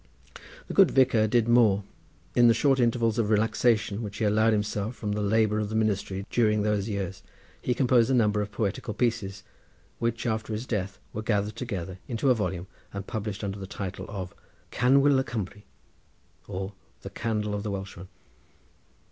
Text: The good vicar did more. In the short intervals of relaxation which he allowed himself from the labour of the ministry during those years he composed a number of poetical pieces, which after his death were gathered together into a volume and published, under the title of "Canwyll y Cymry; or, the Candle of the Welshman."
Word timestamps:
The 0.67 0.73
good 0.73 0.89
vicar 0.89 1.27
did 1.27 1.47
more. 1.47 1.83
In 2.35 2.47
the 2.47 2.55
short 2.55 2.79
intervals 2.79 3.19
of 3.19 3.29
relaxation 3.29 4.01
which 4.01 4.17
he 4.17 4.25
allowed 4.25 4.51
himself 4.51 4.95
from 4.95 5.11
the 5.11 5.21
labour 5.21 5.59
of 5.59 5.69
the 5.69 5.75
ministry 5.75 6.25
during 6.31 6.63
those 6.63 6.89
years 6.89 7.21
he 7.61 7.75
composed 7.75 8.09
a 8.09 8.15
number 8.15 8.41
of 8.41 8.51
poetical 8.51 8.95
pieces, 8.95 9.43
which 9.99 10.25
after 10.25 10.53
his 10.53 10.65
death 10.65 10.97
were 11.13 11.21
gathered 11.21 11.55
together 11.55 11.99
into 12.07 12.31
a 12.31 12.33
volume 12.33 12.65
and 12.91 13.05
published, 13.05 13.43
under 13.43 13.59
the 13.59 13.67
title 13.67 14.07
of 14.09 14.33
"Canwyll 14.71 15.15
y 15.17 15.23
Cymry; 15.23 15.65
or, 16.47 16.73
the 17.03 17.11
Candle 17.11 17.53
of 17.53 17.61
the 17.61 17.69
Welshman." 17.69 18.07